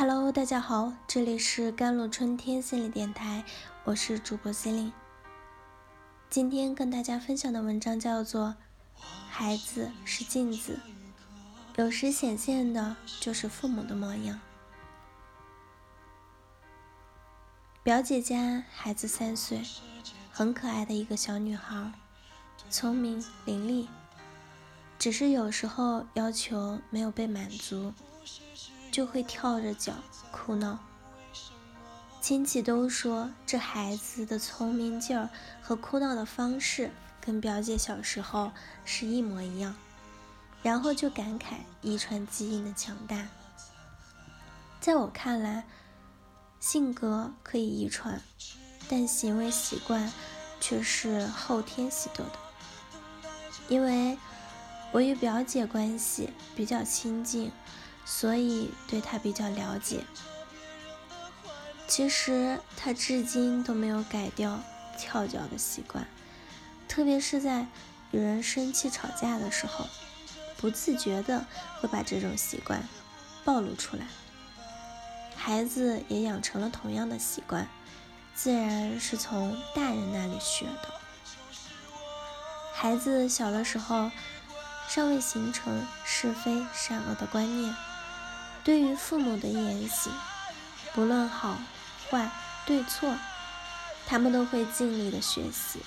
[0.00, 3.44] Hello，大家好，这里是甘露春天心理电台，
[3.84, 4.90] 我是主播心灵。
[6.30, 8.56] 今天跟大家分享的文章叫做
[9.28, 10.78] 《孩子是镜子》，
[11.76, 14.40] 有时显现的就是父母的模样。
[17.82, 19.60] 表姐家孩子三岁，
[20.32, 21.92] 很可爱的一个小女孩，
[22.70, 23.86] 聪明伶俐，
[24.98, 27.92] 只是有时候要求没有被满足。
[28.90, 29.94] 就会跳着脚
[30.32, 30.78] 哭闹，
[32.20, 35.28] 亲戚都说这孩子的聪明劲儿
[35.62, 36.90] 和哭闹的方式
[37.20, 38.50] 跟表姐小时候
[38.84, 39.76] 是一模一样，
[40.62, 43.28] 然后就感慨遗传基因的强大。
[44.80, 45.64] 在我看来，
[46.58, 48.20] 性格可以遗传，
[48.88, 50.12] 但行为习惯
[50.60, 52.32] 却是后天习得的。
[53.68, 54.18] 因为
[54.90, 57.52] 我与表姐关系比较亲近。
[58.04, 60.04] 所以对他比较了解。
[61.86, 64.60] 其实他至今都没有改掉
[64.96, 66.06] 跳脚的习惯，
[66.88, 67.66] 特别是在
[68.12, 69.86] 与人生气吵架的时候，
[70.56, 71.44] 不自觉的
[71.80, 72.86] 会把这种习惯
[73.44, 74.06] 暴露出来。
[75.34, 77.66] 孩子也养成了同样的习惯，
[78.34, 80.94] 自然是从大人那里学的。
[82.72, 84.10] 孩子小的时候
[84.88, 87.74] 尚未形成是非善恶的观念。
[88.62, 90.12] 对于父母的言行，
[90.94, 91.58] 不论好
[92.10, 92.30] 坏
[92.66, 93.14] 对错，
[94.06, 95.80] 他们都会尽力的学习。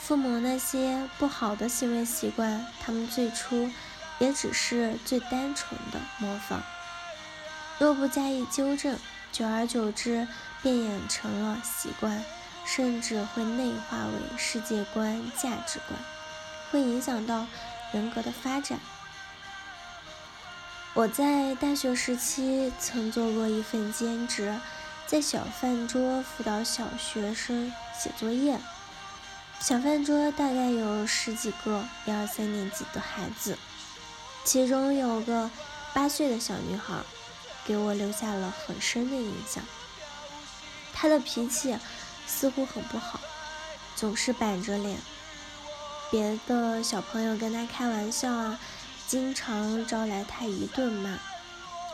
[0.00, 3.70] 父母那些不好的行为习惯，他们最初
[4.18, 6.62] 也只是最单纯的模仿。
[7.78, 8.96] 若不加以纠正，
[9.32, 10.28] 久而久之
[10.62, 12.24] 便养成了习惯，
[12.64, 16.00] 甚至会内化为世界观、价值观，
[16.70, 17.46] 会影响到
[17.92, 18.78] 人格的发展。
[20.96, 24.58] 我在大学时期曾做过一份兼职，
[25.06, 28.58] 在小饭桌辅导小学生写作业。
[29.60, 33.58] 小饭桌大概有十几个一二三年级的孩子，
[34.42, 35.50] 其中有个
[35.92, 36.94] 八岁的小女孩，
[37.66, 39.62] 给我留下了很深的印象。
[40.94, 41.76] 她的脾气
[42.26, 43.20] 似乎很不好，
[43.94, 44.98] 总是板着脸，
[46.10, 48.58] 别的小朋友跟她开玩笑啊。
[49.06, 51.18] 经常招来他一顿骂，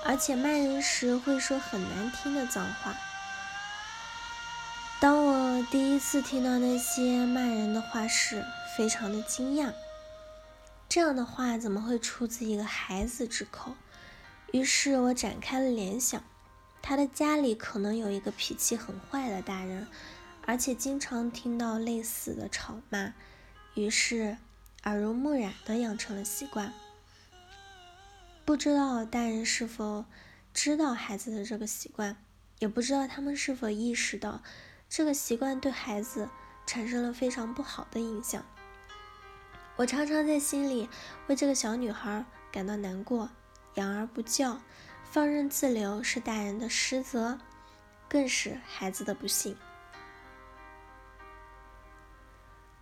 [0.04, 2.94] 而且骂人时会说很难听的脏话。
[5.00, 8.44] 当我第一次听到那些骂人的话时，
[8.76, 9.72] 非常的惊讶。
[10.88, 13.74] 这样的话怎么会出自一个孩子之口？
[14.52, 16.22] 于是我展开了联想，
[16.80, 19.88] 他的家里可能有一个脾气很坏的大人，
[20.46, 23.12] 而且经常听到类似的吵骂，
[23.74, 24.36] 于是
[24.84, 26.72] 耳濡目染的养成了习惯。
[28.44, 30.04] 不知道大人是否
[30.52, 32.16] 知道孩子的这个习惯，
[32.58, 34.42] 也不知道他们是否意识到
[34.88, 36.28] 这个习惯对孩子
[36.66, 38.44] 产生了非常不好的影响。
[39.76, 40.88] 我常常在心里
[41.28, 43.30] 为这个小女孩感到难过。
[43.76, 44.60] 养而不教，
[45.02, 47.38] 放任自流是大人的失责，
[48.06, 49.56] 更是孩子的不幸。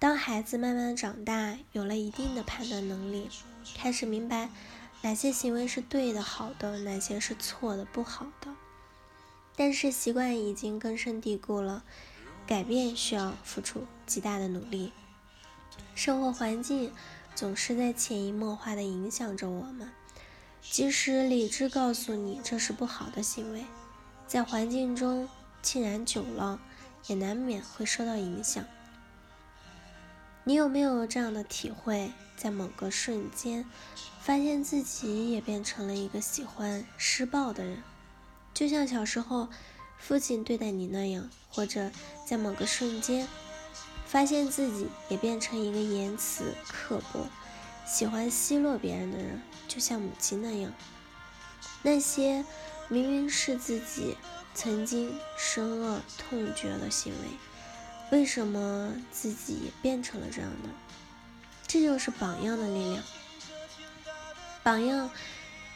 [0.01, 3.31] 当孩子慢慢长大，有了一定的判断能力，
[3.77, 4.51] 开始明白。
[5.03, 8.55] 哪些行为是对的、好的，哪些是错的、不好的？
[9.57, 11.83] 但是习惯已经根深蒂固了，
[12.47, 14.93] 改变需要付出极大的努力。
[15.95, 16.93] 生活环境
[17.35, 19.91] 总是在潜移默化地影响着我们，
[20.63, 23.65] 即使理智告诉你这是不好的行为，
[24.27, 25.29] 在环境中
[25.63, 26.61] 浸染久了，
[27.07, 28.65] 也难免会受到影响。
[30.45, 32.13] 你有没有这样的体会？
[32.41, 33.67] 在某个瞬间，
[34.23, 37.83] 发现自己也变成了一个喜欢施暴的人，
[38.55, 39.47] 就像小时候
[39.99, 41.91] 父亲对待你那样；或者
[42.27, 43.29] 在某个瞬间，
[44.07, 47.27] 发现自己也变成一个言辞刻薄、
[47.87, 50.73] 喜欢奚落别人的人，就像母亲那样。
[51.83, 52.43] 那些
[52.89, 54.17] 明明是自己
[54.55, 60.71] 曾经深恶痛绝的行为，为什么自己也变成了这样呢？
[61.73, 63.05] 这就是榜样的力量。
[64.65, 65.09] 榜样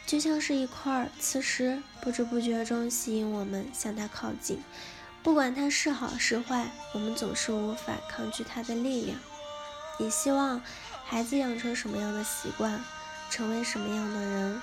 [0.05, 4.61] 就像是一块磁石，不知不觉中吸引我们向它靠近。
[5.23, 9.17] 不管它是好是坏，我们总是无法抗拒它的力量。
[9.97, 10.61] 你希望
[11.05, 12.83] 孩子养成什么样的习惯，
[13.31, 14.61] 成为什么样的人？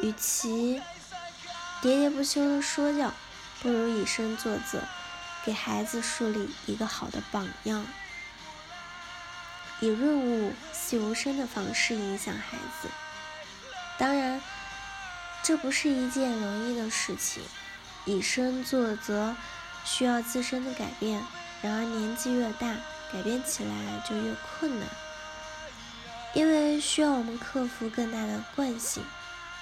[0.00, 0.80] 与其
[1.82, 3.12] 喋喋不休的说教，
[3.60, 4.78] 不如以身作则，
[5.44, 7.84] 给孩子树立一个好的榜样。
[9.80, 12.88] 以润物细无声的方式影响孩子。
[13.98, 14.40] 当然，
[15.42, 17.42] 这不是一件容易的事情，
[18.04, 19.36] 以身作则
[19.84, 21.22] 需要自身的改变。
[21.62, 22.74] 然而年纪越大，
[23.12, 24.88] 改变起来就越困难，
[26.34, 29.02] 因为需要我们克服更大的惯性。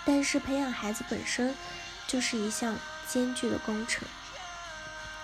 [0.05, 1.55] 但是培养孩子本身
[2.09, 2.77] 就是一项
[3.07, 4.03] 艰巨的工程。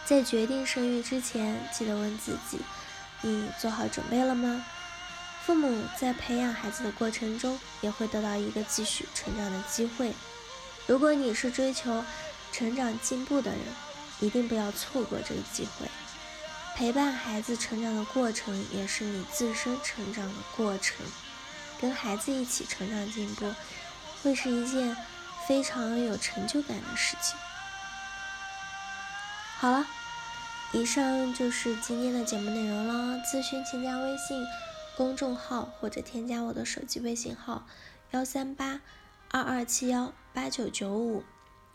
[0.05, 2.61] 在决定生育之前，记得问自己：
[3.23, 4.65] 你做好准备了吗？
[5.49, 10.13] 父母在培养孩子的过程中，也会得到一个继续成长的机会。
[10.87, 12.05] 如果你是追求
[12.53, 13.61] 成长进步的人，
[14.21, 15.89] 一定不要错过这个机会。
[16.77, 20.99] 陪伴孩子成长的过程，也是你自身成长的过程。
[21.81, 23.51] 跟孩子一起成长进步，
[24.23, 24.95] 会是一件
[25.47, 27.39] 非常有成就感的事情。
[29.57, 29.87] 好了，
[30.73, 33.17] 以上就是今天的节目内容了。
[33.25, 34.47] 咨询请加微信
[34.99, 37.65] 公众号或者添加我的手机微信号
[38.11, 38.81] 幺三八
[39.31, 40.13] 二二七幺。
[40.35, 41.23] 八九九五，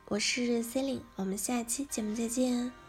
[0.10, 2.83] 我是 c e l i n e 我们下期节目再见。